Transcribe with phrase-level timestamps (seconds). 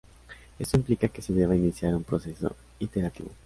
[0.57, 3.29] Esto implica que se deba iniciar un proceso iterativo.